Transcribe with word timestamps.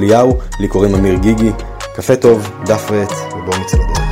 אליהו, 0.00 0.38
לי 0.60 0.68
קוראים 0.68 0.94
אמיר 0.94 1.14
גיגי. 1.22 1.50
קפה 1.96 2.16
טוב, 2.16 2.50
דף 2.66 2.90
ועט, 2.90 3.10
ובואו 3.32 3.60
נצא 3.60 3.76
לדרך. 3.76 4.10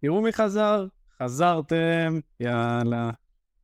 תראו 0.00 0.20
מי 0.22 0.32
חזר, 0.32 0.86
חזרתם, 1.22 2.20
יאללה. 2.40 3.10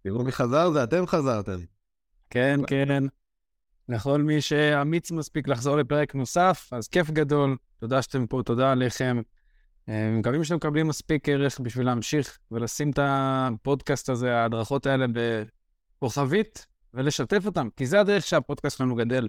תראו 0.02 0.24
מי 0.24 0.32
חזר, 0.32 0.70
זה 0.70 0.84
אתם 0.84 1.06
חזרתם. 1.06 1.58
כן, 2.30 2.60
כן. 2.66 3.04
לכל 3.88 4.22
מי 4.22 4.40
שאמיץ 4.40 5.10
מספיק 5.10 5.48
לחזור 5.48 5.76
לפרק 5.76 6.14
נוסף, 6.14 6.68
אז 6.72 6.88
כיף 6.88 7.10
גדול, 7.10 7.56
תודה 7.80 8.02
שאתם 8.02 8.26
פה, 8.26 8.42
תודה 8.44 8.72
עליכם. 8.72 9.20
אה, 9.88 10.10
מקווים 10.10 10.44
שאתם 10.44 10.56
מקבלים 10.56 10.88
מספיק 10.88 11.28
ערך 11.28 11.60
בשביל 11.60 11.86
להמשיך 11.86 12.38
ולשים 12.50 12.90
את 12.90 12.98
הפודקאסט 13.02 14.08
הזה, 14.08 14.36
ההדרכות 14.36 14.86
האלה 14.86 15.06
בכוכבית, 15.98 16.66
ולשתף 16.94 17.46
אותם, 17.46 17.68
כי 17.76 17.86
זה 17.86 18.00
הדרך 18.00 18.26
שהפודקאסט 18.26 18.78
שלנו 18.78 18.94
גדל. 18.94 19.28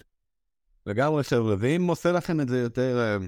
לגמרי 0.86 1.24
חבר'ה, 1.24 1.56
ואם 1.60 1.88
עושה 1.88 2.12
לכם 2.12 2.42
את 2.42 2.50
זה 2.50 2.60
יותר 2.60 3.00
אה, 3.00 3.28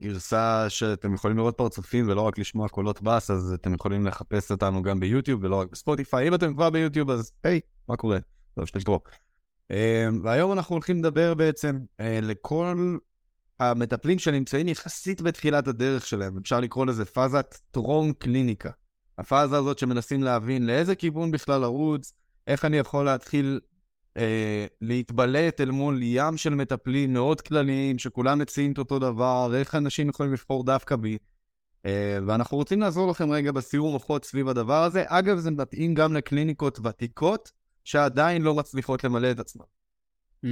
גרסה 0.00 0.70
שאתם 0.70 1.14
יכולים 1.14 1.36
לראות 1.36 1.56
פרצופים 1.56 2.08
ולא 2.08 2.20
רק 2.20 2.38
לשמוע 2.38 2.68
קולות 2.68 3.02
בס, 3.02 3.30
אז 3.30 3.52
אתם 3.52 3.74
יכולים 3.74 4.06
לחפש 4.06 4.50
אותנו 4.50 4.82
גם 4.82 5.00
ביוטיוב 5.00 5.44
ולא 5.44 5.60
רק 5.60 5.68
בספוטיפיי. 5.72 6.28
אם 6.28 6.34
אתם 6.34 6.54
כבר 6.54 6.70
ביוטיוב, 6.70 7.10
אז 7.10 7.32
היי, 7.44 7.60
מה 7.88 7.96
קורה? 7.96 8.18
טוב, 8.54 8.66
שתשתו. 8.66 9.00
פה. 9.04 9.10
אה, 9.70 10.08
והיום 10.22 10.52
אנחנו 10.52 10.74
הולכים 10.74 10.98
לדבר 10.98 11.34
בעצם 11.34 11.78
לכל 12.22 12.96
המטפלים 13.60 14.18
שנמצאים 14.18 14.68
יחסית 14.68 15.20
בתחילת 15.20 15.68
הדרך 15.68 16.06
שלהם, 16.06 16.38
אפשר 16.38 16.60
לקרוא 16.60 16.86
לזה 16.86 17.04
פאזת 17.04 17.58
טרום 17.70 18.12
קליניקה. 18.12 18.70
הפאזה 19.18 19.56
הזאת 19.56 19.78
שמנסים 19.78 20.22
להבין 20.22 20.66
לאיזה 20.66 20.94
כיוון 20.94 21.30
בכלל 21.30 21.60
לרוץ, 21.60 22.12
איך 22.46 22.64
אני 22.64 22.76
יכול 22.76 23.04
להתחיל 23.04 23.60
אה, 24.16 24.66
להתבלט 24.80 25.60
אל 25.60 25.70
מול 25.70 25.98
ים 26.02 26.36
של 26.36 26.54
מטפלים 26.54 27.12
מאוד 27.12 27.40
כלליים, 27.40 27.98
שכולם 27.98 28.38
מציעים 28.38 28.72
את 28.72 28.78
אותו 28.78 28.98
דבר, 28.98 29.52
איך 29.54 29.74
אנשים 29.74 30.08
יכולים 30.08 30.32
לבחור 30.32 30.64
דווקא 30.64 30.96
בי. 30.96 31.18
אה, 31.86 32.18
ואנחנו 32.26 32.56
רוצים 32.56 32.80
לעזור 32.80 33.10
לכם 33.10 33.30
רגע 33.30 33.52
בסיור 33.52 33.92
מוחות 33.92 34.24
סביב 34.24 34.48
הדבר 34.48 34.82
הזה. 34.82 35.04
אגב, 35.06 35.38
זה 35.38 35.50
מתאים 35.50 35.94
גם 35.94 36.14
לקליניקות 36.14 36.78
ותיקות, 36.82 37.52
שעדיין 37.84 38.42
לא 38.42 38.54
מצליחות 38.54 39.04
למלא 39.04 39.30
את 39.30 39.38
עצמן. 39.40 39.64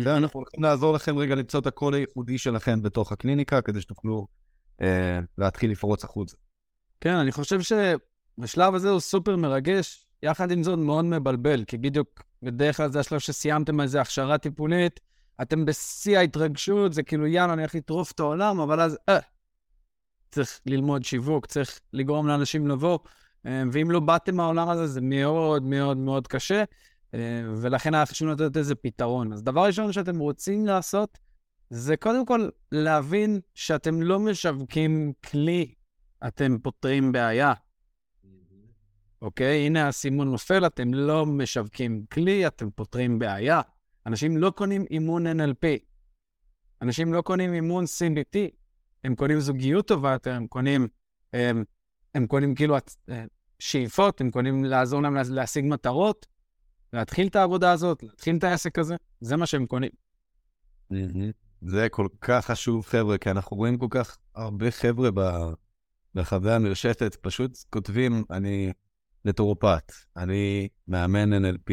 ואנחנו 0.04 0.40
הולכים 0.40 0.62
לעזור 0.62 0.94
לכם 0.94 1.18
רגע 1.18 1.34
למצוא 1.34 1.60
את 1.60 1.66
הקול 1.66 1.94
הייחודי 1.94 2.38
שלכם 2.38 2.82
בתוך 2.82 3.12
הקליניקה, 3.12 3.62
כדי 3.62 3.80
שתוכלו 3.80 4.26
אה, 4.82 5.18
להתחיל 5.38 5.70
לפרוץ 5.70 6.04
החוצה. 6.04 6.36
כן, 7.00 7.14
אני 7.14 7.32
חושב 7.32 7.60
שבשלב 7.60 8.74
הזה 8.74 8.90
הוא 8.90 9.00
סופר 9.00 9.36
מרגש, 9.36 10.06
יחד 10.22 10.50
עם 10.50 10.62
זאת 10.62 10.78
מאוד 10.78 11.04
מבלבל, 11.04 11.64
כי 11.64 11.78
בדיוק 11.78 12.22
בדרך 12.42 12.76
כלל 12.76 12.92
זה 12.92 13.00
השלב 13.00 13.18
שסיימתם 13.18 13.80
איזה 13.80 14.00
הכשרה 14.00 14.38
טיפולית, 14.38 15.00
אתם 15.42 15.64
בשיא 15.64 16.18
ההתרגשות, 16.18 16.92
זה 16.92 17.02
כאילו 17.02 17.26
יאללה, 17.26 17.52
אני 17.52 17.62
הולך 17.62 17.74
לטרוף 17.74 18.12
את 18.12 18.20
העולם, 18.20 18.60
אבל 18.60 18.80
אז 18.80 18.98
אה, 19.08 19.18
צריך 20.30 20.60
ללמוד 20.66 21.04
שיווק, 21.04 21.46
צריך 21.46 21.80
לגרום 21.92 22.26
לאנשים 22.26 22.68
לבוא, 22.68 22.98
אה, 23.46 23.62
ואם 23.72 23.90
לא 23.90 24.00
באתם 24.00 24.36
מהעולם 24.36 24.68
הזה, 24.68 24.86
זה 24.86 25.00
מאוד 25.00 25.62
מאוד 25.62 25.96
מאוד 25.96 26.26
קשה. 26.26 26.64
אה, 27.14 27.42
ולכן 27.56 27.94
היה 27.94 28.06
חשוב 28.06 28.28
לתת 28.28 28.56
איזה 28.56 28.74
פתרון. 28.74 29.32
אז 29.32 29.42
דבר 29.42 29.66
ראשון 29.66 29.92
שאתם 29.92 30.18
רוצים 30.18 30.66
לעשות, 30.66 31.18
זה 31.70 31.96
קודם 31.96 32.26
כל 32.26 32.48
להבין 32.72 33.40
שאתם 33.54 34.02
לא 34.02 34.20
משווקים 34.20 35.12
כלי, 35.30 35.74
אתם 36.26 36.58
פותרים 36.62 37.12
בעיה. 37.12 37.52
אוקיי? 39.22 39.66
הנה 39.66 39.88
הסימון 39.88 40.30
נופל, 40.30 40.66
אתם 40.66 40.94
לא 40.94 41.26
משווקים 41.26 42.04
כלי, 42.12 42.46
אתם 42.46 42.70
פותרים 42.70 43.18
בעיה. 43.18 43.60
אנשים 44.06 44.36
לא 44.36 44.50
קונים 44.50 44.84
אימון 44.90 45.26
NLP. 45.26 45.66
אנשים 46.82 47.14
לא 47.14 47.22
קונים 47.22 47.54
אימון 47.54 47.84
CBT. 47.84 48.38
הם 49.04 49.14
קונים 49.14 49.40
זוגיות 49.40 49.88
טובה 49.88 50.12
יותר, 50.12 50.32
הם 50.32 50.46
קונים, 50.46 50.88
הם, 51.32 51.64
הם 52.14 52.26
קונים 52.26 52.54
כאילו 52.54 52.76
אה, 52.76 53.24
שאיפות, 53.58 54.20
הם 54.20 54.30
קונים 54.30 54.64
לעזור 54.64 55.02
להם 55.02 55.16
להשיג 55.30 55.64
מטרות. 55.68 56.26
להתחיל 56.94 57.26
את 57.26 57.36
העבודה 57.36 57.72
הזאת, 57.72 58.02
להתחיל 58.02 58.36
את 58.36 58.44
העסק 58.44 58.78
הזה, 58.78 58.96
זה 59.20 59.36
מה 59.36 59.46
שהם 59.46 59.66
קונים. 59.66 59.90
זה 61.62 61.88
כל 61.90 62.08
כך 62.20 62.46
חשוב, 62.46 62.86
חבר'ה, 62.86 63.18
כי 63.18 63.30
אנחנו 63.30 63.56
רואים 63.56 63.78
כל 63.78 63.86
כך 63.90 64.16
הרבה 64.34 64.70
חבר'ה 64.70 65.08
ברחבי 66.14 66.52
המרשתת, 66.52 67.14
פשוט 67.14 67.58
כותבים, 67.70 68.24
אני 68.30 68.72
נטורופט, 69.24 69.92
אני 70.16 70.68
מאמן 70.88 71.44
NLP, 71.44 71.72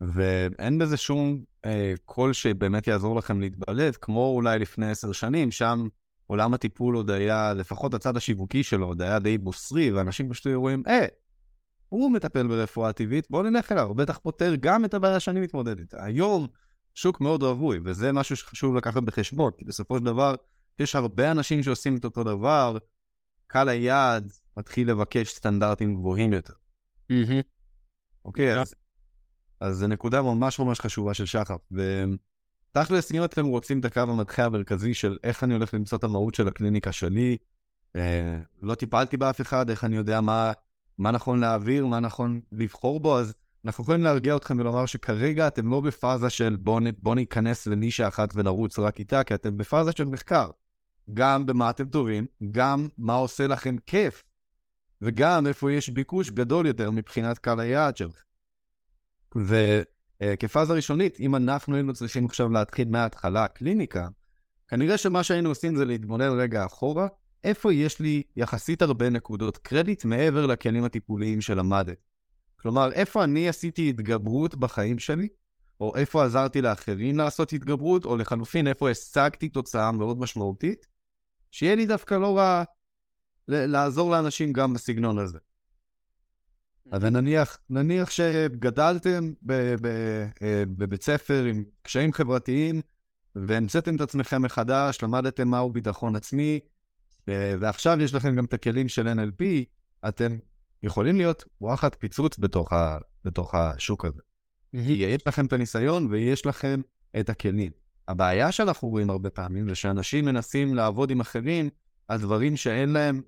ואין 0.00 0.78
בזה 0.78 0.96
שום 0.96 1.42
אה, 1.64 1.94
קול 2.04 2.32
שבאמת 2.32 2.86
יעזור 2.86 3.16
לכם 3.16 3.40
להתבלט, 3.40 3.98
כמו 4.00 4.32
אולי 4.34 4.58
לפני 4.58 4.90
עשר 4.90 5.12
שנים, 5.12 5.50
שם 5.50 5.88
עולם 6.26 6.54
הטיפול 6.54 6.94
עוד 6.94 7.10
היה, 7.10 7.54
לפחות 7.54 7.94
הצד 7.94 8.16
השיווקי 8.16 8.62
שלו, 8.62 8.86
עוד 8.86 9.02
היה 9.02 9.18
די 9.18 9.38
בוסרי, 9.38 9.92
ואנשים 9.92 10.30
פשוט 10.30 10.46
היו 10.46 10.60
רואים, 10.60 10.82
אה, 10.86 11.06
הוא 11.88 12.12
מטפל 12.12 12.46
ברפואה 12.46 12.92
טבעית, 12.92 13.26
בואו 13.30 13.42
נלך 13.42 13.72
אליו, 13.72 13.86
הוא 13.86 13.96
בטח 13.96 14.18
פותר 14.18 14.54
גם 14.60 14.84
את 14.84 14.94
הבעיה 14.94 15.20
שאני 15.20 15.40
מתמודד 15.40 15.78
איתה. 15.78 16.04
היום 16.04 16.46
שוק 16.94 17.20
מאוד 17.20 17.42
רווי, 17.42 17.78
וזה 17.84 18.12
משהו 18.12 18.36
שחשוב 18.36 18.76
לקחת 18.76 19.02
בחשבון, 19.02 19.52
כי 19.58 19.64
בסופו 19.64 19.98
של 19.98 20.04
דבר 20.04 20.34
יש 20.78 20.96
הרבה 20.96 21.30
אנשים 21.30 21.62
שעושים 21.62 21.96
את 21.96 22.04
אותו 22.04 22.24
דבר, 22.24 22.78
קהל 23.46 23.68
היעד 23.68 24.32
מתחיל 24.56 24.90
לבקש 24.90 25.28
סטנדרטים 25.28 25.94
גבוהים 25.94 26.32
יותר. 26.32 26.52
אוקיי, 28.24 28.60
אז, 28.60 28.74
אז 29.60 29.76
זו 29.76 29.86
נקודה 29.86 30.22
ממש 30.22 30.58
ממש 30.58 30.80
חשובה 30.80 31.14
של 31.14 31.26
שחר. 31.26 31.56
ותכלס, 31.72 33.12
אם 33.12 33.24
אתם 33.24 33.46
רוצים 33.46 33.80
את 33.80 33.84
הקו 33.84 34.00
המדחה 34.00 34.44
המרכזי 34.44 34.94
של 34.94 35.18
איך 35.24 35.44
אני 35.44 35.54
הולך 35.54 35.74
למצוא 35.74 35.98
את 35.98 36.04
המהות 36.04 36.34
של 36.34 36.48
הקליניקה 36.48 36.92
שלי, 36.92 37.36
אה, 37.96 38.38
לא 38.62 38.74
טיפלתי 38.74 39.16
באף 39.16 39.40
אחד, 39.40 39.70
איך 39.70 39.84
אני 39.84 39.96
יודע 39.96 40.20
מה 40.20 40.52
מה 40.98 41.10
נכון 41.10 41.40
להעביר, 41.40 41.86
מה 41.86 42.00
נכון 42.00 42.40
לבחור 42.52 43.00
בו, 43.00 43.18
אז 43.18 43.34
אנחנו 43.64 43.82
יכולים 43.82 44.02
להרגיע 44.02 44.36
אתכם 44.36 44.58
ולומר 44.58 44.86
שכרגע 44.86 45.48
אתם 45.48 45.70
לא 45.70 45.80
בפאזה 45.80 46.30
של 46.30 46.56
בואו 46.56 46.80
בוא 47.02 47.14
ניכנס 47.14 47.66
לנישה 47.66 48.08
אחת 48.08 48.30
ונרוץ 48.34 48.78
רק 48.78 48.98
איתה, 48.98 49.24
כי 49.24 49.34
אתם 49.34 49.56
בפאזה 49.56 49.92
של 49.92 50.04
מחקר. 50.04 50.50
גם 51.14 51.46
במה 51.46 51.70
אתם 51.70 51.88
טובים, 51.88 52.26
גם 52.50 52.88
מה 52.98 53.14
עושה 53.14 53.46
לכם 53.46 53.76
כיף, 53.86 54.24
וגם 55.02 55.46
איפה 55.46 55.72
יש 55.72 55.88
ביקוש 55.88 56.30
גדול 56.30 56.66
יותר 56.66 56.90
מבחינת 56.90 57.38
קהל 57.38 57.60
היעד 57.60 57.96
שלכם. 57.96 58.22
וכפאזה 59.36 60.72
ראשונית, 60.72 61.20
אם 61.20 61.36
אנחנו 61.36 61.74
היינו 61.74 61.94
צריכים 61.94 62.24
עכשיו 62.24 62.48
להתחיל 62.48 62.88
מההתחלה 62.88 63.48
קליניקה, 63.48 64.08
כנראה 64.68 64.98
שמה 64.98 65.22
שהיינו 65.22 65.48
עושים 65.48 65.76
זה 65.76 65.84
להתבונן 65.84 66.38
רגע 66.38 66.66
אחורה, 66.66 67.08
איפה 67.44 67.72
יש 67.72 68.00
לי 68.00 68.22
יחסית 68.36 68.82
הרבה 68.82 69.10
נקודות 69.10 69.58
קרדיט 69.58 70.04
מעבר 70.04 70.46
לכלים 70.46 70.84
הטיפוליים 70.84 71.40
שלמדת. 71.40 71.98
כלומר, 72.56 72.92
איפה 72.92 73.24
אני 73.24 73.48
עשיתי 73.48 73.88
התגברות 73.88 74.54
בחיים 74.54 74.98
שלי, 74.98 75.28
או 75.80 75.96
איפה 75.96 76.24
עזרתי 76.24 76.62
לאחרים 76.62 77.18
לעשות 77.18 77.52
התגברות, 77.52 78.04
או 78.04 78.16
לחלופין, 78.16 78.66
איפה 78.66 78.90
השגתי 78.90 79.48
תוצאה 79.48 79.92
מאוד 79.92 80.18
משמעותית, 80.18 80.86
שיהיה 81.50 81.74
לי 81.74 81.86
דווקא 81.86 82.14
לא 82.14 82.38
רע 82.38 82.64
לעזור 83.48 84.10
לאנשים 84.10 84.52
גם 84.52 84.74
בסגנון 84.74 85.18
הזה. 85.18 85.38
אז 86.90 87.04
נניח, 87.04 87.58
נניח 87.70 88.10
שגדלתם 88.10 89.32
אה, 89.50 89.74
בבית 90.76 91.02
ספר 91.02 91.44
עם 91.44 91.64
קשיים 91.82 92.12
חברתיים, 92.12 92.80
והמצאתם 93.34 93.96
את 93.96 94.00
עצמכם 94.00 94.42
מחדש, 94.42 95.02
למדתם 95.02 95.48
מהו 95.48 95.70
ביטחון 95.70 96.16
עצמי, 96.16 96.60
ועכשיו 97.60 98.00
יש 98.00 98.14
לכם 98.14 98.36
גם 98.36 98.44
את 98.44 98.54
הכלים 98.54 98.88
של 98.88 99.08
NLP, 99.08 99.44
אתם 100.08 100.38
יכולים 100.82 101.16
להיות 101.16 101.44
וואחד 101.60 101.94
פיצוץ 101.94 102.38
בתוך, 102.38 102.72
ה, 102.72 102.98
בתוך 103.24 103.54
השוק 103.54 104.04
הזה. 104.04 104.20
יש 104.72 105.26
לכם 105.26 105.46
את 105.46 105.52
הניסיון 105.52 106.06
ויש 106.10 106.46
לכם 106.46 106.80
את 107.20 107.28
הכלים. 107.28 107.72
הבעיה 108.08 108.52
שאנחנו 108.52 108.88
רואים 108.88 109.10
הרבה 109.10 109.30
פעמים 109.30 109.68
זה 109.68 109.74
שאנשים 109.74 110.24
מנסים 110.24 110.74
לעבוד 110.74 111.10
עם 111.10 111.20
אחרים 111.20 111.70
על 112.08 112.20
דברים 112.20 112.56
שאין 112.56 112.88
להם, 112.88 113.22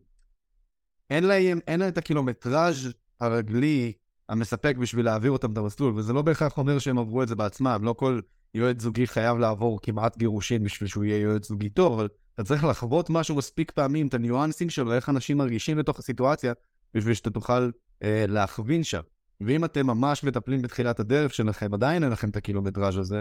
אין 1.10 1.24
להם, 1.24 1.58
אין 1.66 1.80
להם 1.80 1.88
את 1.88 1.98
הקילומטראז' 1.98 2.92
הרגלי 3.20 3.92
המספק 4.28 4.76
בשביל 4.76 5.04
להעביר 5.04 5.30
אותם 5.30 5.52
את 5.52 5.58
המסלול, 5.58 5.98
וזה 5.98 6.12
לא 6.12 6.22
בהכרח 6.22 6.58
אומר 6.58 6.78
שהם 6.78 6.98
עברו 6.98 7.22
את 7.22 7.28
זה 7.28 7.36
בעצמם, 7.36 7.80
לא 7.82 7.92
כל 7.92 8.20
יועץ 8.54 8.80
זוגי 8.80 9.06
חייב 9.06 9.38
לעבור 9.38 9.80
כמעט 9.82 10.16
גירושין 10.16 10.64
בשביל 10.64 10.88
שהוא 10.88 11.04
יהיה 11.04 11.20
יועץ 11.20 11.48
זוגי 11.48 11.68
טוב, 11.68 11.92
אבל 11.92 12.08
אתה 12.34 12.44
צריך 12.44 12.64
לחוות 12.64 13.10
משהו 13.10 13.36
מספיק 13.36 13.70
פעמים, 13.70 14.06
את 14.06 14.14
הניואנסים 14.14 14.70
שלו, 14.70 14.92
איך 14.92 15.08
אנשים 15.08 15.38
מרגישים 15.38 15.78
לתוך 15.78 15.98
הסיטואציה, 15.98 16.52
בשביל 16.94 17.14
שאתה 17.14 17.30
תוכל 17.30 17.70
אה, 18.02 18.24
להכווין 18.28 18.84
שם. 18.84 19.00
ואם 19.40 19.64
אתם 19.64 19.86
ממש 19.86 20.24
מטפלים 20.24 20.62
בתחילת 20.62 21.00
הדרך 21.00 21.34
שלכם, 21.34 21.74
עדיין 21.74 22.04
אין 22.04 22.12
לכם 22.12 22.28
את 22.30 22.36
הקילומטראז' 22.36 22.96
הזה, 22.96 23.20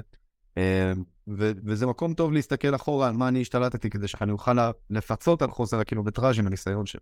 אה, 0.57 0.91
ו- 1.27 1.51
וזה 1.65 1.85
מקום 1.85 2.13
טוב 2.13 2.33
להסתכל 2.33 2.75
אחורה 2.75 3.07
על 3.07 3.13
מה 3.13 3.27
אני 3.27 3.41
השתלטתי, 3.41 3.89
כדי 3.89 4.07
שאני 4.07 4.31
אוכל 4.31 4.57
לפצות 4.89 5.41
על 5.41 5.51
חוסר 5.51 5.79
הקילומטראז' 5.79 6.39
עם 6.39 6.47
הניסיון 6.47 6.85
שלי. 6.85 7.01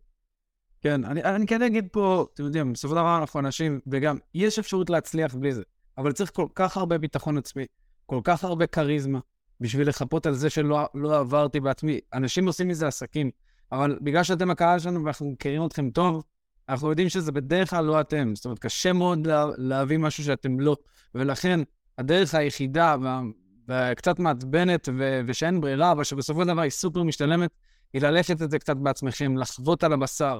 כן, 0.81 1.03
אני, 1.03 1.23
אני 1.23 1.47
כן 1.47 1.61
אגיד 1.61 1.87
פה, 1.91 2.25
אתם 2.33 2.43
יודעים, 2.43 2.73
בסופו 2.73 2.93
של 2.93 3.01
דבר 3.01 3.17
אנחנו 3.17 3.39
אנשים, 3.39 3.79
וגם 3.87 4.17
יש 4.33 4.59
אפשרות 4.59 4.89
להצליח 4.89 5.35
בלי 5.35 5.53
זה, 5.53 5.63
אבל 5.97 6.11
צריך 6.11 6.31
כל 6.33 6.47
כך 6.55 6.77
הרבה 6.77 6.97
ביטחון 6.97 7.37
עצמי, 7.37 7.65
כל 8.05 8.21
כך 8.23 8.43
הרבה 8.43 8.67
כריזמה, 8.67 9.19
בשביל 9.61 9.89
לחפות 9.89 10.25
על 10.25 10.33
זה 10.33 10.49
שלא 10.49 10.85
לא 10.93 11.19
עברתי 11.19 11.59
בעצמי. 11.59 11.99
אנשים 12.13 12.47
עושים 12.47 12.67
מזה 12.67 12.87
עסקים, 12.87 13.31
אבל 13.71 13.99
בגלל 14.01 14.23
שאתם 14.23 14.51
הקהל 14.51 14.79
שלנו 14.79 15.03
ואנחנו 15.03 15.31
מכירים 15.31 15.65
אתכם 15.65 15.89
טוב, 15.89 16.23
אנחנו 16.69 16.89
יודעים 16.89 17.09
שזה 17.09 17.31
בדרך 17.31 17.69
כלל 17.69 17.85
לא 17.85 18.01
אתם. 18.01 18.35
זאת 18.35 18.45
אומרת, 18.45 18.59
קשה 18.59 18.93
מאוד 18.93 19.27
לה, 19.27 19.45
להביא 19.57 19.97
משהו 19.97 20.23
שאתם 20.23 20.59
לא. 20.59 20.75
ולכן, 21.15 21.59
הדרך 21.97 22.35
היחידה 22.35 22.95
וה, 23.01 23.21
וקצת 23.67 24.19
מעצבנת 24.19 24.89
ו, 24.97 25.21
ושאין 25.27 25.61
ברירה, 25.61 25.91
אבל 25.91 26.03
שבסופו 26.03 26.41
של 26.41 26.47
דבר 26.47 26.61
היא 26.61 26.71
סופר 26.71 27.03
משתלמת, 27.03 27.49
היא 27.93 28.01
ללכת 28.01 28.41
את 28.41 28.51
זה 28.51 28.59
קצת 28.59 28.77
בעצמכם, 28.77 29.37
לחוות 29.37 29.83
על 29.83 29.93
הבשר, 29.93 30.39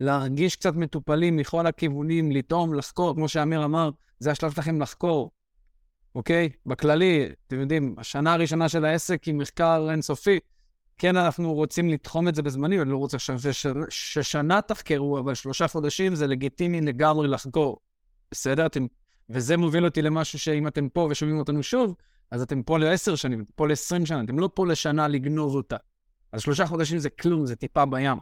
להרגיש 0.00 0.56
קצת 0.56 0.74
מטופלים 0.74 1.36
מכל 1.36 1.66
הכיוונים, 1.66 2.32
לטעום, 2.32 2.74
לחקור, 2.74 3.14
כמו 3.14 3.28
שאמיר 3.28 3.64
אמר, 3.64 3.90
זה 4.18 4.30
השלב 4.30 4.50
שלכם 4.50 4.82
לחקור, 4.82 5.30
אוקיי? 6.14 6.48
בכללי, 6.66 7.28
אתם 7.46 7.60
יודעים, 7.60 7.94
השנה 7.98 8.32
הראשונה 8.32 8.68
של 8.68 8.84
העסק 8.84 9.24
היא 9.24 9.34
מחקר 9.34 9.86
אינסופי. 9.90 10.38
כן, 10.98 11.16
אנחנו 11.16 11.54
רוצים 11.54 11.88
לתחום 11.88 12.28
את 12.28 12.34
זה 12.34 12.42
בזמנים, 12.42 12.80
אני 12.80 12.90
לא 12.90 12.96
רוצה 12.96 13.16
ששנה 13.88 14.60
תחקרו, 14.62 15.18
אבל 15.18 15.34
שלושה 15.34 15.68
חודשים 15.68 16.14
זה 16.14 16.26
לגיטימי 16.26 16.80
לגמרי 16.80 17.28
לחקור. 17.28 17.78
בסדר? 18.30 18.66
אתם... 18.66 18.86
וזה 19.30 19.56
מוביל 19.56 19.84
אותי 19.84 20.02
למשהו 20.02 20.38
שאם 20.38 20.66
אתם 20.66 20.88
פה 20.88 21.08
ושומעים 21.10 21.38
אותנו 21.38 21.62
שוב, 21.62 21.94
אז 22.30 22.42
אתם 22.42 22.62
פה 22.62 22.78
לעשר 22.78 23.14
שנים, 23.14 23.44
פה 23.54 23.68
לעשרים 23.68 24.06
שנה, 24.06 24.20
אתם 24.20 24.38
לא 24.38 24.48
פה 24.54 24.66
לשנה 24.66 25.08
לגנוב 25.08 25.54
אותה. 25.54 25.76
אז 26.32 26.40
שלושה 26.40 26.66
חודשים 26.66 26.98
זה 26.98 27.10
כלום, 27.10 27.46
זה 27.46 27.56
טיפה 27.56 27.86
בים. 27.86 28.18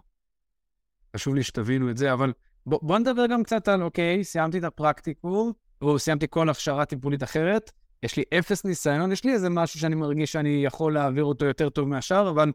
חשוב 1.17 1.35
לי 1.35 1.43
שתבינו 1.43 1.91
את 1.91 1.97
זה, 1.97 2.13
אבל 2.13 2.33
בואו 2.67 2.81
בוא 2.83 2.99
נדבר 2.99 3.27
גם 3.27 3.43
קצת 3.43 3.69
על, 3.69 3.83
אוקיי, 3.83 4.25
סיימתי 4.25 4.59
את 4.59 4.65
הפרקטיקום, 4.65 5.53
או 5.83 5.99
סיימתי 5.99 6.27
כל 6.31 6.49
הכשרה 6.49 6.85
טיפולית 6.85 7.23
אחרת, 7.23 7.73
יש 8.03 8.17
לי 8.17 8.23
אפס 8.39 8.65
ניסיון, 8.65 9.13
יש 9.13 9.25
לי 9.25 9.33
איזה 9.33 9.51
משהו 9.51 9.81
שאני 9.81 9.95
מרגיש 9.95 10.33
שאני 10.33 10.63
יכול 10.65 10.95
להעביר 10.95 11.25
אותו 11.25 11.45
יותר 11.45 11.69
טוב 11.69 11.89
מהשאר, 11.89 12.31
אבל 12.31 12.53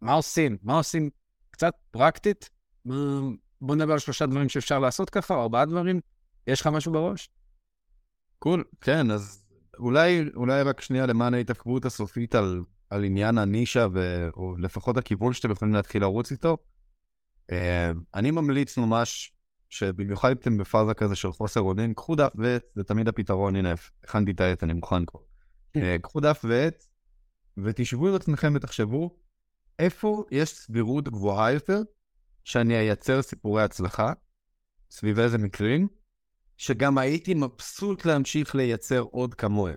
מה 0.00 0.12
עושים? 0.12 0.56
מה 0.62 0.76
עושים 0.76 1.10
קצת 1.50 1.74
פרקטית? 1.90 2.50
בוא 3.60 3.76
נדבר 3.76 3.92
על 3.92 3.98
שלושה 3.98 4.26
דברים 4.26 4.48
שאפשר 4.48 4.78
לעשות 4.78 5.10
ככה, 5.10 5.34
ארבעה 5.34 5.64
דברים. 5.64 6.00
יש 6.46 6.60
לך 6.60 6.66
משהו 6.66 6.92
בראש? 6.92 7.28
קול, 8.38 8.64
cool. 8.66 8.76
כן, 8.80 9.10
אז 9.10 9.46
אולי, 9.78 10.24
אולי 10.34 10.62
רק 10.62 10.80
שנייה 10.80 11.06
למען 11.06 11.34
ההתעכבות 11.34 11.84
הסופית 11.84 12.34
על, 12.34 12.62
על 12.90 13.04
עניין 13.04 13.38
הנישה, 13.38 13.86
ו, 13.92 14.28
או 14.36 14.56
לפחות 14.58 14.96
הכיוון 14.96 15.32
שאתם 15.32 15.50
יכולים 15.50 15.74
להתחיל 15.74 16.02
לרוץ 16.02 16.30
איתו. 16.30 16.56
אה, 17.52 17.92
אני 18.14 18.30
ממליץ 18.30 18.78
ממש 18.78 19.33
שבמיוחד 19.74 20.30
אם 20.30 20.36
אתם 20.36 20.58
בפאזה 20.58 20.94
כזה 20.94 21.16
של 21.16 21.32
חוסר 21.32 21.60
אונים, 21.60 21.94
קחו 21.94 22.14
דף 22.14 22.32
ועט, 22.34 22.62
זה 22.74 22.84
תמיד 22.84 23.08
הפתרון, 23.08 23.56
הנה, 23.56 23.74
הכנתי 24.04 24.30
את 24.30 24.40
העט, 24.40 24.62
אני 24.64 24.72
מוכן 24.72 25.04
כבר. 25.04 25.20
כן. 25.72 25.82
אה, 25.82 25.96
קחו 26.02 26.20
דף 26.20 26.44
ועט, 26.48 26.84
ותשבו 27.64 28.08
עם 28.08 28.14
עצמכם 28.14 28.52
ותחשבו, 28.56 29.16
איפה 29.78 30.24
יש 30.30 30.50
סבירות 30.50 31.08
גבוהה 31.08 31.52
יותר 31.52 31.82
שאני 32.44 32.76
אייצר 32.76 33.22
סיפורי 33.22 33.62
הצלחה, 33.62 34.12
סביב 34.90 35.18
איזה 35.18 35.38
מקרים, 35.38 35.88
שגם 36.56 36.98
הייתי 36.98 37.34
מבסוט 37.34 38.04
להמשיך 38.04 38.54
לייצר 38.54 39.00
עוד 39.00 39.34
כמוהם. 39.34 39.74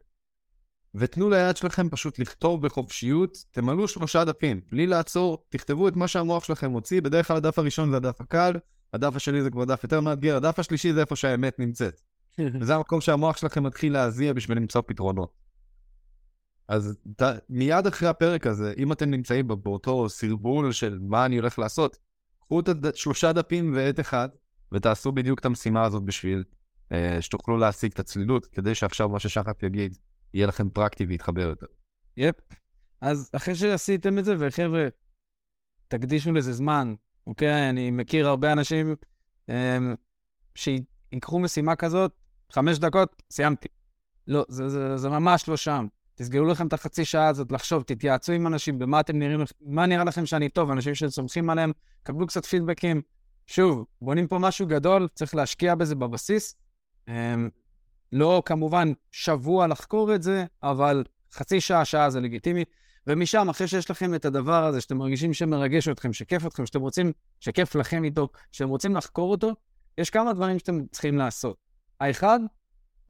ותנו 0.95 1.29
ליד 1.29 1.57
שלכם 1.57 1.89
פשוט 1.89 2.19
לכתוב 2.19 2.65
בחופשיות, 2.65 3.37
תמלאו 3.51 3.87
שלושה 3.87 4.25
דפים, 4.25 4.61
בלי 4.71 4.87
לעצור, 4.87 5.45
תכתבו 5.49 5.87
את 5.87 5.95
מה 5.95 6.07
שהמוח 6.07 6.43
שלכם 6.43 6.71
מוציא, 6.71 7.01
בדרך 7.01 7.27
כלל 7.27 7.37
הדף 7.37 7.59
הראשון 7.59 7.91
זה 7.91 7.97
הדף 7.97 8.21
הקל, 8.21 8.53
הדף 8.93 9.15
השני 9.15 9.41
זה 9.41 9.49
כבר 9.49 9.65
דף 9.65 9.83
יותר 9.83 10.01
מאתגר, 10.01 10.35
הדף 10.35 10.59
השלישי 10.59 10.93
זה 10.93 11.01
איפה 11.01 11.15
שהאמת 11.15 11.59
נמצאת. 11.59 12.01
וזה 12.61 12.75
המקום 12.75 13.01
שהמוח 13.01 13.37
שלכם 13.37 13.63
מתחיל 13.63 13.93
להזיע 13.93 14.33
בשביל 14.33 14.57
למצוא 14.57 14.81
פתרונות. 14.87 15.33
אז 16.67 16.97
ת, 17.15 17.23
מיד 17.49 17.87
אחרי 17.87 18.07
הפרק 18.07 18.47
הזה, 18.47 18.73
אם 18.77 18.91
אתם 18.91 19.09
נמצאים 19.09 19.47
באותו 19.47 20.09
סרבול 20.09 20.71
של 20.71 20.99
מה 21.01 21.25
אני 21.25 21.37
הולך 21.37 21.59
לעשות, 21.59 21.97
קחו 22.39 22.59
את 22.59 22.95
שלושה 22.95 23.33
דפים 23.33 23.73
ועט 23.75 23.99
אחד, 23.99 24.29
ותעשו 24.71 25.11
בדיוק 25.11 25.39
את 25.39 25.45
המשימה 25.45 25.83
הזאת 25.83 26.03
בשביל 26.03 26.43
אה, 26.91 27.17
שתוכלו 27.21 27.57
להשיג 27.57 27.91
את 27.91 27.99
הצלילות, 27.99 28.45
כדי 28.45 28.75
שעכשיו 28.75 29.09
מה 29.09 29.19
ששחף 29.19 29.63
יגיד, 29.63 29.97
יהיה 30.33 30.47
לכם 30.47 30.69
פרקטי 30.69 31.05
ויתחבר 31.05 31.41
יותר. 31.41 31.65
יפ. 32.17 32.35
אז 33.01 33.29
אחרי 33.33 33.55
שעשיתם 33.55 34.17
את 34.19 34.25
זה, 34.25 34.35
וחבר'ה, 34.39 34.87
תקדישו 35.87 36.31
לזה 36.31 36.53
זמן, 36.53 36.95
אוקיי? 37.27 37.69
אני 37.69 37.91
מכיר 37.91 38.27
הרבה 38.27 38.51
אנשים 38.51 38.95
um, 39.49 39.51
שיקחו 40.55 41.39
משימה 41.39 41.75
כזאת, 41.75 42.11
חמש 42.51 42.79
דקות, 42.79 43.23
סיימתי. 43.31 43.67
לא, 44.27 44.45
זה, 44.47 44.69
זה, 44.69 44.97
זה 44.97 45.09
ממש 45.09 45.47
לא 45.49 45.57
שם. 45.57 45.87
תסגרו 46.15 46.45
לכם 46.45 46.67
את 46.67 46.73
החצי 46.73 47.05
שעה 47.05 47.27
הזאת 47.27 47.51
לחשוב, 47.51 47.83
תתייעצו 47.83 48.33
עם 48.33 48.47
אנשים, 48.47 48.79
במה 48.79 48.99
אתם 48.99 49.19
נראים, 49.19 49.39
מה 49.61 49.85
נראה 49.85 50.03
לכם 50.03 50.25
שאני 50.25 50.49
טוב, 50.49 50.71
אנשים 50.71 50.95
שסומכים 50.95 51.49
עליהם, 51.49 51.71
קבלו 52.03 52.27
קצת 52.27 52.45
פידבקים. 52.45 53.01
שוב, 53.47 53.85
בונים 54.01 54.27
פה 54.27 54.39
משהו 54.39 54.67
גדול, 54.67 55.07
צריך 55.13 55.35
להשקיע 55.35 55.75
בזה 55.75 55.95
בבסיס. 55.95 56.55
Um, 57.07 57.11
לא 58.11 58.43
כמובן 58.45 58.91
שבוע 59.11 59.67
לחקור 59.67 60.15
את 60.15 60.23
זה, 60.23 60.45
אבל 60.63 61.03
חצי 61.31 61.61
שעה, 61.61 61.85
שעה 61.85 62.09
זה 62.09 62.19
לגיטימי. 62.19 62.63
ומשם, 63.07 63.49
אחרי 63.49 63.67
שיש 63.67 63.91
לכם 63.91 64.15
את 64.15 64.25
הדבר 64.25 64.65
הזה, 64.65 64.81
שאתם 64.81 64.97
מרגישים 64.97 65.33
שמרגש 65.33 65.87
אתכם, 65.87 66.13
שכיף 66.13 66.45
אתכם, 66.45 66.65
שאתם 66.65 66.81
רוצים, 66.81 67.11
שכיף 67.39 67.75
לכם 67.75 68.03
איתו, 68.03 68.29
שאתם 68.51 68.69
רוצים 68.69 68.95
לחקור 68.95 69.31
אותו, 69.31 69.51
יש 69.97 70.09
כמה 70.09 70.33
דברים 70.33 70.59
שאתם 70.59 70.85
צריכים 70.91 71.17
לעשות. 71.17 71.57
האחד, 71.99 72.39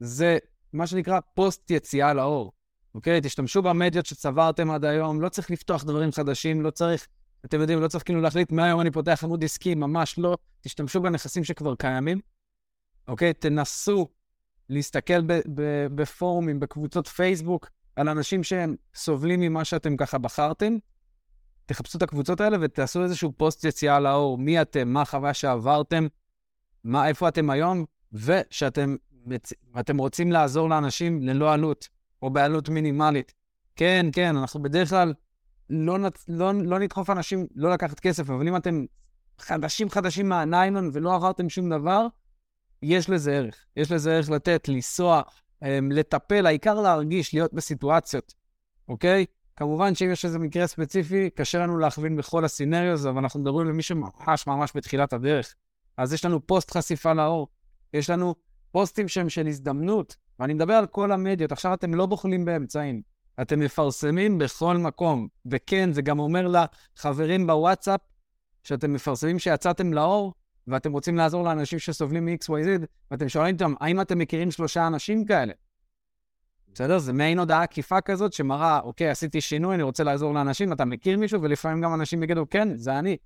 זה 0.00 0.38
מה 0.72 0.86
שנקרא 0.86 1.20
פוסט 1.34 1.70
יציאה 1.70 2.14
לאור. 2.14 2.52
אוקיי? 2.94 3.20
תשתמשו 3.22 3.62
במדיות 3.62 4.06
שצברתם 4.06 4.70
עד 4.70 4.84
היום, 4.84 5.20
לא 5.20 5.28
צריך 5.28 5.50
לפתוח 5.50 5.84
דברים 5.84 6.12
חדשים, 6.12 6.62
לא 6.62 6.70
צריך, 6.70 7.06
אתם 7.44 7.60
יודעים, 7.60 7.80
לא 7.80 7.88
צריך 7.88 8.04
כאילו 8.04 8.20
להחליט 8.20 8.52
מהיום 8.52 8.80
אני 8.80 8.90
פותח 8.90 9.24
עמוד 9.24 9.44
עסקי, 9.44 9.74
ממש 9.74 10.18
לא. 10.18 10.36
תשתמשו 10.60 11.00
בנכסים 11.00 11.44
שכבר 11.44 11.74
קיימים, 11.74 12.20
אוקיי? 13.08 13.32
תנסו 13.34 14.08
להסתכל 14.68 15.20
בפורומים, 15.94 16.60
בקבוצות 16.60 17.06
פייסבוק, 17.06 17.70
על 17.98 18.08
אנשים 18.08 18.44
שהם 18.44 18.76
סובלים 18.94 19.40
ממה 19.40 19.64
שאתם 19.64 19.96
ככה 19.96 20.18
בחרתם, 20.18 20.76
תחפשו 21.66 21.98
את 21.98 22.02
הקבוצות 22.02 22.40
האלה 22.40 22.56
ותעשו 22.60 23.02
איזשהו 23.02 23.32
פוסט 23.36 23.64
יציאה 23.64 24.00
לאור, 24.00 24.38
מי 24.38 24.62
אתם, 24.62 24.88
מה 24.88 25.02
החוויה 25.02 25.34
שעברתם, 25.34 26.06
מה, 26.84 27.08
איפה 27.08 27.28
אתם 27.28 27.50
היום, 27.50 27.84
ושאתם 28.12 28.96
אתם 29.80 29.98
רוצים 29.98 30.32
לעזור 30.32 30.68
לאנשים 30.68 31.22
ללא 31.22 31.52
עלות, 31.52 31.88
או 32.22 32.30
בעלות 32.30 32.68
מינימלית. 32.68 33.34
כן, 33.76 34.06
כן, 34.12 34.36
אנחנו 34.36 34.62
בדרך 34.62 34.90
כלל 34.90 35.14
לא, 35.70 35.98
נצ... 35.98 36.24
לא, 36.28 36.52
לא 36.54 36.78
נדחוף 36.78 37.10
אנשים 37.10 37.46
לא 37.54 37.70
לקחת 37.72 38.00
כסף, 38.00 38.30
אבל 38.30 38.48
אם 38.48 38.56
אתם 38.56 38.84
חדשים 39.38 39.90
חדשים 39.90 40.28
מהניילון 40.28 40.90
ולא 40.92 41.14
עברתם 41.14 41.48
שום 41.48 41.70
דבר, 41.70 42.06
יש 42.82 43.10
לזה 43.10 43.32
ערך. 43.32 43.64
יש 43.76 43.92
לזה 43.92 44.16
ערך 44.16 44.30
לתת, 44.30 44.68
לנסוע, 44.68 45.22
לטפל, 45.90 46.46
העיקר 46.46 46.80
להרגיש, 46.80 47.34
להיות 47.34 47.54
בסיטואציות, 47.54 48.34
אוקיי? 48.88 49.26
כמובן 49.56 49.94
שאם 49.94 50.10
יש 50.12 50.24
איזה 50.24 50.38
מקרה 50.38 50.66
ספציפי, 50.66 51.30
קשה 51.30 51.58
לנו 51.58 51.78
להכווין 51.78 52.16
בכל 52.16 52.44
הסינריוז, 52.44 53.06
אבל 53.06 53.18
אנחנו 53.18 53.40
מדברים 53.40 53.68
למי 53.68 53.82
שממש 53.82 54.46
ממש 54.46 54.72
בתחילת 54.74 55.12
הדרך. 55.12 55.54
אז 55.96 56.12
יש 56.12 56.24
לנו 56.24 56.46
פוסט 56.46 56.76
חשיפה 56.76 57.12
לאור, 57.12 57.48
יש 57.94 58.10
לנו 58.10 58.34
פוסטים 58.70 59.08
שהם 59.08 59.28
של 59.28 59.46
הזדמנות, 59.46 60.16
ואני 60.38 60.54
מדבר 60.54 60.74
על 60.74 60.86
כל 60.86 61.12
המדיות. 61.12 61.52
עכשיו 61.52 61.74
אתם 61.74 61.94
לא 61.94 62.06
בוחלים 62.06 62.44
באמצעים, 62.44 63.02
אתם 63.40 63.60
מפרסמים 63.60 64.38
בכל 64.38 64.76
מקום. 64.76 65.28
וכן, 65.46 65.92
זה 65.92 66.02
גם 66.02 66.18
אומר 66.18 66.48
לחברים 66.48 67.46
בוואטסאפ, 67.46 68.00
שאתם 68.62 68.92
מפרסמים 68.92 69.38
שיצאתם 69.38 69.92
לאור, 69.92 70.34
ואתם 70.68 70.92
רוצים 70.92 71.16
לעזור 71.16 71.44
לאנשים 71.44 71.78
שסובלים 71.78 72.26
מ-XYZ, 72.26 72.86
ואתם 73.10 73.28
שואלים 73.28 73.54
אותם, 73.54 73.74
האם 73.80 74.00
אתם 74.00 74.18
מכירים 74.18 74.50
שלושה 74.50 74.86
אנשים 74.86 75.24
כאלה? 75.24 75.52
בסדר? 76.74 76.98
זה 76.98 77.12
מעין 77.12 77.38
הודעה 77.38 77.62
עקיפה 77.62 78.00
כזאת 78.00 78.32
שמראה, 78.32 78.80
אוקיי, 78.80 79.08
עשיתי 79.08 79.40
שינוי, 79.40 79.74
אני 79.74 79.82
רוצה 79.82 80.04
לעזור 80.04 80.34
לאנשים, 80.34 80.72
אתה 80.72 80.84
מכיר 80.84 81.18
מישהו? 81.18 81.42
ולפעמים 81.42 81.82
גם 81.82 81.94
אנשים 81.94 82.22
יגידו, 82.22 82.50
כן, 82.50 82.76
זה 82.76 82.98
אני. 82.98 83.16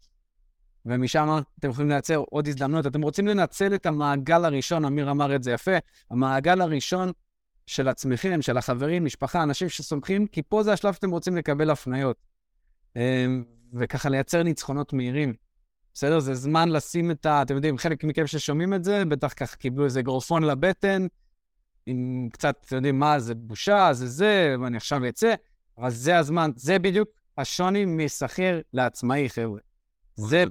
ומשם 0.86 1.38
אתם 1.58 1.70
יכולים 1.70 1.90
לייצר 1.90 2.22
עוד 2.30 2.48
הזדמנויות. 2.48 2.86
אתם 2.86 3.02
רוצים 3.02 3.26
לנצל 3.26 3.74
את 3.74 3.86
המעגל 3.86 4.44
הראשון, 4.44 4.84
אמיר 4.84 5.10
אמר 5.10 5.34
את 5.36 5.42
זה 5.42 5.52
יפה, 5.52 5.76
המעגל 6.10 6.60
הראשון 6.60 7.12
של 7.66 7.88
עצמכם, 7.88 8.42
של 8.42 8.58
החברים, 8.58 9.04
משפחה, 9.04 9.42
אנשים 9.42 9.68
שסומכים, 9.68 10.26
כי 10.26 10.42
פה 10.42 10.62
זה 10.62 10.72
השלב 10.72 10.94
שאתם 10.94 11.10
רוצים 11.10 11.36
לקבל 11.36 11.70
הפניות. 11.70 12.16
אמ, 12.96 13.44
וככה 13.74 14.08
לייצר 14.08 14.42
ניצחונות 14.42 14.92
מהירים. 14.92 15.34
בסדר? 15.94 16.20
זה 16.20 16.34
זמן 16.34 16.68
לשים 16.68 17.10
את 17.10 17.26
ה... 17.26 17.42
אתם 17.42 17.54
יודעים, 17.54 17.78
חלק 17.78 18.04
מכם 18.04 18.26
ששומעים 18.26 18.74
את 18.74 18.84
זה, 18.84 19.04
בטח 19.04 19.32
ככה 19.36 19.56
קיבלו 19.56 19.84
איזה 19.84 20.02
גרופון 20.02 20.42
לבטן, 20.42 21.06
עם 21.86 22.28
קצת, 22.32 22.56
אתם 22.66 22.76
יודעים, 22.76 22.98
מה, 22.98 23.20
זה 23.20 23.34
בושה, 23.34 23.88
זה 23.92 24.06
זה, 24.06 24.56
ואני 24.62 24.76
עכשיו 24.76 25.08
אצא, 25.08 25.34
אבל 25.78 25.90
זה 25.90 26.18
הזמן, 26.18 26.50
זה 26.56 26.78
בדיוק 26.78 27.08
השוני 27.38 27.84
משכיר 27.84 28.62
לעצמאי, 28.72 29.28
חבר'ה. 29.28 29.60
זה. 30.16 30.44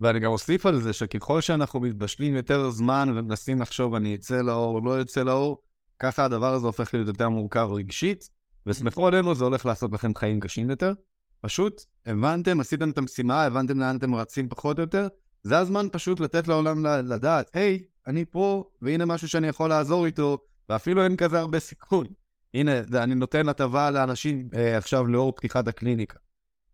ואני 0.00 0.20
גם 0.20 0.30
אוסיף 0.30 0.66
על 0.66 0.80
זה 0.80 0.92
שככל 0.92 1.40
שאנחנו 1.40 1.80
מתבשלים 1.80 2.36
יותר 2.36 2.70
זמן 2.70 3.12
ומנסים 3.16 3.60
לחשוב, 3.60 3.94
אני 3.94 4.14
אצא 4.14 4.40
לאור 4.40 4.74
או 4.74 4.80
לא 4.84 5.02
אצא 5.02 5.22
לאור, 5.22 5.62
ככה 5.98 6.24
הדבר 6.24 6.54
הזה 6.54 6.66
הופך 6.66 6.94
להיות 6.94 7.08
יותר 7.08 7.28
מורכב 7.28 7.68
רגשית, 7.72 8.30
וסמכו 8.66 9.06
עלינו, 9.06 9.34
זה 9.34 9.44
הולך 9.44 9.66
לעשות 9.66 9.92
לכם 9.92 10.14
חיים 10.14 10.40
קשים 10.40 10.70
יותר. 10.70 10.92
פשוט 11.40 11.84
הבנתם, 12.06 12.60
עשיתם 12.60 12.90
את 12.90 12.98
המשימה, 12.98 13.44
הבנתם 13.44 13.80
לאן 13.80 13.96
אתם 13.96 14.14
רצים 14.14 14.48
פחות 14.48 14.78
או 14.78 14.82
יותר, 14.82 15.08
זה 15.42 15.58
הזמן 15.58 15.86
פשוט 15.92 16.20
לתת 16.20 16.48
לעולם 16.48 16.86
לדעת, 16.86 17.50
היי, 17.54 17.82
אני 18.06 18.24
פה, 18.24 18.64
והנה 18.82 19.04
משהו 19.06 19.28
שאני 19.28 19.48
יכול 19.48 19.68
לעזור 19.68 20.06
איתו, 20.06 20.38
ואפילו 20.68 21.04
אין 21.04 21.16
כזה 21.16 21.38
הרבה 21.38 21.60
סיכון. 21.60 22.06
הנה, 22.54 22.72
אני 22.94 23.14
נותן 23.14 23.48
הטבה 23.48 23.90
לאנשים 23.90 24.48
אה, 24.54 24.76
עכשיו 24.76 25.06
לאור 25.06 25.32
פתיחת 25.36 25.68
הקליניקה. 25.68 26.18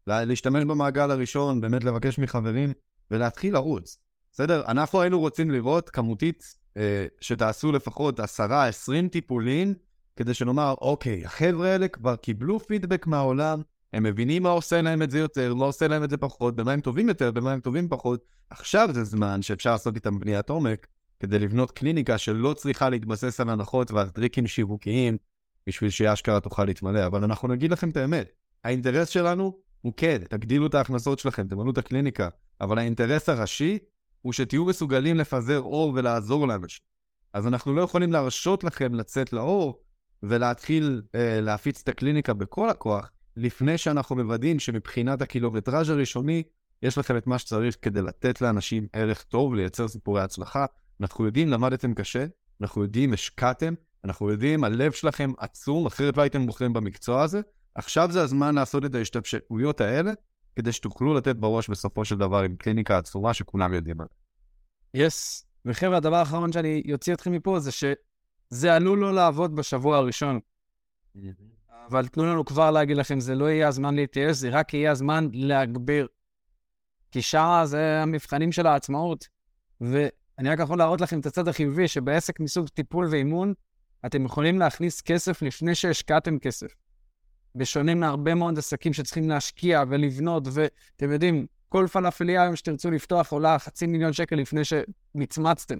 להשתמש 0.07 0.65
במעגל 0.65 1.11
הראשון, 1.11 1.61
באמת 1.61 1.85
לבקש 1.85 2.19
מחברים, 2.19 2.73
ולהתחיל 3.11 3.55
לרוץ. 3.55 3.99
בסדר? 4.33 4.63
אנחנו 4.69 5.01
היינו 5.01 5.21
רוצים 5.21 5.51
לראות 5.51 5.91
כמותית 5.91 6.55
אה, 6.77 7.07
שתעשו 7.21 7.73
לפחות 7.73 8.21
10-20 8.21 8.23
טיפולים, 9.13 9.75
כדי 10.17 10.35
שנאמר, 10.35 10.75
אוקיי, 10.81 11.25
החבר'ה 11.25 11.69
האלה 11.69 11.89
כבר 11.89 12.17
קיבלו 12.17 12.61
פידבק 12.61 13.07
מהעולם, 13.07 13.63
הם 13.97 14.03
מבינים 14.03 14.43
מה 14.43 14.49
עושה 14.51 14.83
להם 14.83 15.03
את 15.03 15.11
זה 15.11 15.19
יותר, 15.19 15.55
לא 15.55 15.65
עושה 15.65 15.89
להם 15.89 16.05
את 16.05 16.11
זה 16.11 16.17
פחות, 16.17 16.57
במה 16.57 16.73
הם 16.73 16.81
טובים 16.81 17.09
יותר, 17.09 17.31
במה 17.31 17.53
הם 17.53 17.61
טובים 17.61 17.89
פחות. 17.89 18.25
עכשיו 18.51 18.89
זה 18.93 19.05
זמן 19.05 19.43
שאפשר 19.43 19.71
לעשות 19.73 19.95
איתם 19.95 20.19
בניית 20.19 20.51
עומק, 20.51 20.87
כדי 21.21 21.39
לבנות 21.39 21.71
קליניקה 21.71 22.19
שלא 22.19 22.55
צריכה 22.55 22.89
להתבסס 22.89 23.41
על 23.41 23.51
הנחות 23.51 23.91
ועל 23.91 24.09
טריקים 24.09 24.47
שיווקיים, 24.47 25.17
בשביל 25.67 25.91
שאשכרה 25.91 26.41
תוכל 26.41 26.65
להתמלא. 26.65 27.07
אבל 27.07 27.25
אנחנו 27.25 27.49
נגיד 27.49 27.71
לכם 27.71 27.91
את 27.91 27.97
האמת, 27.97 28.33
האינטרס 28.65 29.09
שלנו 29.09 29.59
הוא 29.83 29.93
כן, 29.97 30.19
תגדילו 30.29 30.67
את 30.67 30.75
ההכנסות 30.75 31.19
שלכם, 31.19 31.49
תמלאו 31.49 31.71
את 31.71 31.79
הקליניקה, 31.79 32.29
אבל 32.61 32.79
האינטרס 32.79 33.29
הראשי 33.29 33.79
הוא 34.23 34.33
שתהיו 34.33 34.65
מסוגלים 34.65 35.17
לפזר 35.17 35.61
אור 35.61 35.93
ולעזור 35.95 36.49
לאנשים. 36.49 36.85
אז 37.33 37.47
אנחנו 37.47 37.75
לא 37.75 37.83
יכולים 37.83 38.13
להרשות 38.13 38.65
לכם 38.65 38.95
לצאת 38.95 39.33
לאור 39.33 39.81
ולהתחיל 40.23 41.03
אה, 41.15 41.41
להפיץ 41.41 41.81
את 41.83 41.89
הקליניקה 41.89 42.35
בכל 42.35 42.71
הכוח, 42.71 43.11
לפני 43.37 43.79
שאנחנו 43.79 44.17
מוודאים 44.17 44.59
שמבחינת 44.59 45.23
הקילומטראז' 45.23 45.91
הראשוני, 45.91 46.43
יש 46.83 46.99
לכם 46.99 47.17
את 47.17 47.27
מה 47.27 47.39
שצריך 47.39 47.77
כדי 47.83 48.03
לתת 48.03 48.41
לאנשים 48.41 48.87
ערך 48.93 49.23
טוב, 49.23 49.55
לייצר 49.55 49.89
סיפורי 49.89 50.23
הצלחה. 50.23 50.67
אנחנו 51.01 51.27
יודעים, 51.27 51.49
למדתם 51.49 51.95
קשה, 51.95 52.27
אנחנו 52.61 52.83
יודעים, 52.83 53.13
השקעתם, 53.13 53.75
אנחנו 54.05 54.31
יודעים, 54.31 54.65
הלב 54.65 54.93
שלכם 54.93 55.33
עצום, 55.39 55.87
אחרת 55.87 56.17
לא 56.17 56.23
הייתם 56.23 56.47
בוחרים 56.47 56.73
במקצוע 56.73 57.23
הזה. 57.23 57.41
עכשיו 57.75 58.09
זה 58.13 58.23
הזמן 58.23 58.55
לעשות 58.55 58.85
את 58.85 58.95
ההשתפשויות 58.95 59.81
האלה, 59.81 60.13
כדי 60.57 60.73
שתוכלו 60.73 61.15
לתת 61.15 61.37
בראש 61.37 61.69
בסופו 61.71 62.05
של 62.05 62.17
דבר 62.17 62.43
עם 62.43 62.57
קליניקה 62.57 62.99
עצומה 62.99 63.35
שכולם 63.35 63.75
יודעים 63.75 64.01
עליה. 64.01 65.07
יס. 65.07 65.43
Yes. 65.43 65.47
וחבר'ה, 65.67 65.97
הדבר 65.97 66.17
האחרון 66.17 66.53
שאני 66.53 66.83
אוציא 66.93 67.15
אתכם 67.15 67.33
מפה 67.33 67.61
זה 67.61 67.71
שזה 67.73 68.75
עלול 68.75 68.99
לא 68.99 69.15
לעבוד 69.15 69.57
בשבוע 69.57 69.97
הראשון. 69.97 70.41
אבל 71.89 72.07
תנו 72.07 72.27
לנו 72.27 72.45
כבר 72.45 72.71
להגיד 72.71 72.97
לכם, 72.97 73.21
זה 73.21 73.35
לא 73.35 73.51
יהיה 73.51 73.69
הזמן 73.69 73.95
להתייאש, 73.95 74.37
זה 74.37 74.49
רק 74.49 74.75
יהיה 74.75 74.91
הזמן 74.91 75.29
להגביר. 75.33 76.07
כי 77.11 77.23
שעה 77.23 77.67
זה 77.67 78.03
המבחנים 78.03 78.53
של 78.53 78.67
העצמאות. 78.67 79.29
ואני 79.81 80.49
רק 80.49 80.59
יכול 80.59 80.79
להראות 80.79 81.01
לכם 81.01 81.21
את 81.21 81.27
הצד 81.27 81.49
החיובי, 81.49 81.89
שבעסק 81.89 82.41
מסוג 82.41 82.69
טיפול 82.69 83.07
ואימון, 83.11 83.55
אתם 84.07 84.25
יכולים 84.25 84.59
להכניס 84.59 85.01
כסף 85.01 85.43
לפני 85.43 85.75
שהשקעתם 85.75 86.39
כסף. 86.39 86.67
בשונה 87.55 87.95
מהרבה 87.95 88.35
מאוד 88.35 88.59
עסקים 88.59 88.93
שצריכים 88.93 89.29
להשקיע 89.29 89.83
ולבנות, 89.89 90.49
ואתם 90.53 91.13
יודעים, 91.13 91.47
כל 91.69 91.87
פלאפליה 91.93 92.43
היום 92.43 92.57
שתרצו 92.57 92.91
לפתוח 92.91 93.33
עולה 93.33 93.59
חצי 93.59 93.87
מיליון 93.87 94.13
שקל 94.13 94.37
לפני 94.37 94.61
שמצמצתם, 94.65 95.79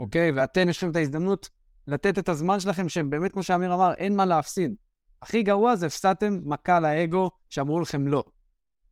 אוקיי? 0.00 0.30
ואתם 0.30 0.68
יש 0.68 0.78
לכם 0.78 0.90
את 0.90 0.96
ההזדמנות 0.96 1.50
לתת 1.86 2.18
את 2.18 2.28
הזמן 2.28 2.60
שלכם, 2.60 2.88
שבאמת, 2.88 3.32
כמו 3.32 3.42
שאמיר 3.42 3.74
אמר, 3.74 3.94
אין 3.94 4.16
מה 4.16 4.24
להפסיד. 4.24 4.74
הכי 5.22 5.42
גרוע 5.42 5.76
זה 5.76 5.86
הפסדתם 5.86 6.40
מכה 6.44 6.80
לאגו 6.80 7.30
שאמרו 7.48 7.80
לכם 7.80 8.08
לא. 8.08 8.24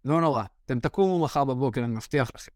לא 0.04 0.20
נורא, 0.20 0.44
אתם 0.66 0.80
תקומו 0.80 1.24
מחר 1.24 1.44
בבוקר, 1.44 1.84
אני 1.84 1.94
מבטיח 1.94 2.30
לכם. 2.34 2.52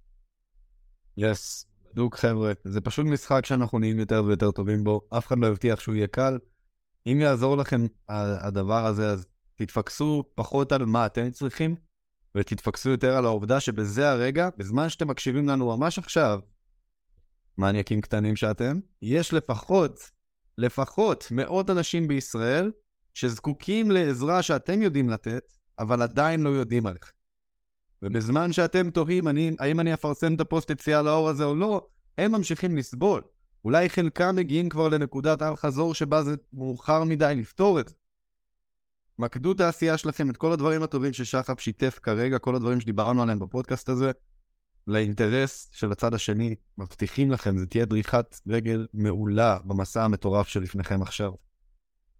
יס, 1.16 1.64
yes, 1.64 1.90
בדיוק 1.92 2.16
חבר'ה, 2.16 2.52
זה 2.64 2.80
פשוט 2.80 3.06
משחק 3.06 3.46
שאנחנו 3.46 3.78
נהיים 3.78 3.98
יותר 3.98 4.24
ויותר 4.26 4.50
טובים 4.50 4.84
בו, 4.84 5.00
אף 5.18 5.26
אחד 5.26 5.38
לא 5.38 5.46
יבטיח 5.46 5.80
שהוא 5.80 5.94
יהיה 5.94 6.06
קל. 6.06 6.38
אם 7.06 7.18
יעזור 7.20 7.56
לכם 7.56 7.86
הדבר 8.08 8.86
הזה, 8.86 9.10
אז 9.10 9.26
תתפקסו 9.54 10.24
פחות 10.34 10.72
על 10.72 10.84
מה 10.84 11.06
אתם 11.06 11.30
צריכים, 11.30 11.76
ותתפקסו 12.34 12.90
יותר 12.90 13.16
על 13.16 13.24
העובדה 13.24 13.60
שבזה 13.60 14.10
הרגע, 14.10 14.48
בזמן 14.56 14.88
שאתם 14.88 15.08
מקשיבים 15.08 15.48
לנו 15.48 15.76
ממש 15.76 15.98
עכשיו, 15.98 16.40
מניאקים 17.58 18.00
קטנים 18.00 18.36
שאתם, 18.36 18.80
יש 19.02 19.32
לפחות, 19.32 20.10
לפחות 20.58 21.28
מאות 21.30 21.70
אנשים 21.70 22.08
בישראל 22.08 22.70
שזקוקים 23.14 23.90
לעזרה 23.90 24.42
שאתם 24.42 24.82
יודעים 24.82 25.10
לתת, 25.10 25.52
אבל 25.78 26.02
עדיין 26.02 26.42
לא 26.42 26.48
יודעים 26.48 26.86
עליכם. 26.86 27.12
ובזמן 28.02 28.52
שאתם 28.52 28.90
תוהים 28.90 29.28
אני, 29.28 29.56
האם 29.58 29.80
אני 29.80 29.94
אפרסם 29.94 30.34
את 30.34 30.40
הפוסט 30.40 30.70
יציאה 30.70 31.02
לאור 31.02 31.28
הזה 31.28 31.44
או 31.44 31.54
לא, 31.54 31.86
הם 32.18 32.32
ממשיכים 32.32 32.76
לסבול. 32.76 33.22
אולי 33.64 33.88
חלקם 33.88 34.36
מגיעים 34.36 34.68
כבר 34.68 34.88
לנקודת 34.88 35.42
אל 35.42 35.56
חזור 35.56 35.94
שבה 35.94 36.22
זה 36.22 36.34
מאוחר 36.52 37.04
מדי 37.04 37.34
לפתור 37.36 37.80
את 37.80 37.88
זה. 37.88 37.94
מקדו 39.18 39.52
את 39.52 39.60
העשייה 39.60 39.98
שלכם, 39.98 40.30
את 40.30 40.36
כל 40.36 40.52
הדברים 40.52 40.82
הטובים 40.82 41.12
ששחף 41.12 41.60
שיתף 41.60 41.98
כרגע, 42.02 42.38
כל 42.38 42.54
הדברים 42.54 42.80
שדיברנו 42.80 43.22
עליהם 43.22 43.38
בפודקאסט 43.38 43.88
הזה, 43.88 44.10
לאינטרס 44.86 45.70
של 45.72 45.92
הצד 45.92 46.14
השני, 46.14 46.54
מבטיחים 46.78 47.30
לכם, 47.30 47.58
זה 47.58 47.66
תהיה 47.66 47.84
דריכת 47.84 48.40
רגל 48.46 48.86
מעולה 48.94 49.58
במסע 49.64 50.04
המטורף 50.04 50.48
שלפניכם 50.48 51.02
עכשיו. 51.02 51.32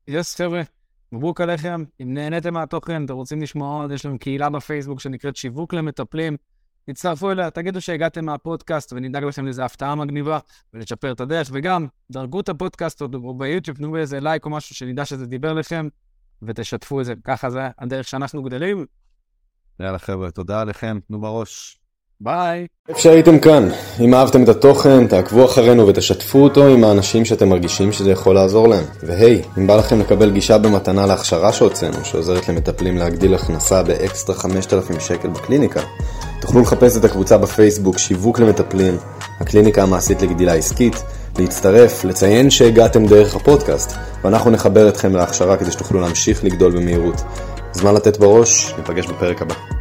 yes, 0.09 0.35
yes, 0.35 0.39
חבר'ה, 0.39 0.63
מברוק 1.13 1.41
עליכם. 1.41 1.85
אם 2.03 2.15
נהניתם 2.15 2.55
מהתוכן, 2.55 3.05
אתם 3.05 3.15
רוצים 3.15 3.43
לשמוע 3.43 3.83
עוד, 3.83 3.91
יש 3.91 4.07
לנו 4.07 4.19
קהילה 4.19 4.51
בפייסבוק 4.51 5.01
שנקראת 5.01 5.37
שיווק 5.37 5.75
למטפלים. 5.75 6.37
תצטרפו 6.85 7.31
אליה, 7.31 7.51
תגידו 7.51 7.81
שהגעתם 7.81 8.25
מהפודקאסט 8.25 8.93
ונדאג 8.93 9.25
לכם 9.25 9.45
לאיזה 9.45 9.65
הפתעה 9.65 9.95
מגניבה 9.95 10.39
ולשפר 10.75 11.13
את 11.13 11.21
הדרך, 11.21 11.51
וגם 11.53 11.87
דרגו 12.11 12.41
את 12.41 12.49
הפודקאסט 12.49 13.03
או 13.03 13.35
ביוטיוב, 13.35 13.77
תנו 13.77 13.97
איזה 13.97 14.21
לייק 14.21 14.45
או 14.45 14.51
משהו 14.51 14.75
שנדע 14.75 15.05
שזה 15.05 15.27
דיבר 15.27 15.53
לכם, 15.53 15.89
ותשתפו 16.43 17.01
את 17.01 17.05
זה. 17.05 17.15
ככה 17.25 17.51
זה 17.51 17.61
הדרך 17.79 18.09
שאנחנו 18.09 18.43
גדלים. 18.43 18.87
יאללה 19.81 19.99
חבר'ה, 19.99 20.31
תודה 20.31 20.65
לכם, 20.65 20.99
תנו 21.09 21.21
בראש. 21.21 21.82
ביי. 22.25 22.67
איפה 22.89 23.01
שהייתם 23.01 23.39
כאן, 23.39 23.69
אם 24.01 24.15
אהבתם 24.15 24.43
את 24.43 24.49
התוכן, 24.49 25.07
תעקבו 25.07 25.45
אחרינו 25.45 25.89
ותשתפו 25.89 26.39
אותו 26.39 26.67
עם 26.67 26.85
האנשים 26.85 27.25
שאתם 27.25 27.49
מרגישים 27.49 27.93
שזה 27.93 28.11
יכול 28.11 28.35
לעזור 28.35 28.69
להם. 28.69 28.85
והי, 29.03 29.43
אם 29.59 29.67
בא 29.67 29.77
לכם 29.77 30.01
לקבל 30.01 30.31
גישה 30.31 30.59
במתנה 30.59 31.07
להכשרה 31.07 31.53
שהוצאנו, 31.53 32.05
שעוזרת 32.05 32.49
למטפלים 32.49 32.99
להגדיל 32.99 33.35
הכנסה 33.35 33.83
באקסטרה 33.83 34.37
5,000 34.37 35.01
שקל 35.01 35.29
בקליניקה, 35.29 35.81
תוכלו 36.41 36.61
לחפש 36.61 36.97
את 36.97 37.05
הקבוצה 37.05 37.39
בפייסבוק 37.39 37.99
שיווק 37.99 38.39
למטפלים, 38.39 38.97
הקליניקה 39.41 39.83
המעשית 39.83 40.23
לגדילה 40.23 40.55
עסקית, 40.55 41.03
להצטרף, 41.39 42.05
לציין 42.05 42.51
שהגעתם 42.51 43.07
דרך 43.07 43.37
הפודקאסט, 43.37 43.97
ואנחנו 44.25 44.51
נחבר 44.51 44.89
אתכם 44.89 45.17
להכשרה 45.17 45.57
כדי 45.57 45.71
שתוכלו 45.71 46.01
להמשיך 46.01 46.45
לגדול 46.45 46.73
במהירות. 46.73 47.23
זמן 47.73 47.95
לתת 47.95 48.17
בראש, 48.17 48.75
ניפגש 48.79 49.07
בפרק 49.07 49.43
הבא. 49.43 49.72